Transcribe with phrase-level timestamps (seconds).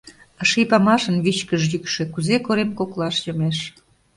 [0.39, 3.57] А ший памашын вичкыж йӱкшӧ Кузе корем коклаш йомеш…